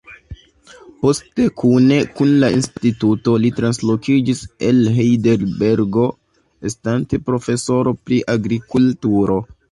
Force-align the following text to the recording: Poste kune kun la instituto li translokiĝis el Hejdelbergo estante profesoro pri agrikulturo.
Poste 1.01 1.43
kune 1.61 1.97
kun 2.19 2.31
la 2.43 2.47
instituto 2.59 3.35
li 3.43 3.51
translokiĝis 3.59 4.41
el 4.69 4.79
Hejdelbergo 4.95 6.05
estante 6.71 7.19
profesoro 7.27 7.93
pri 8.07 8.19
agrikulturo. 8.37 9.37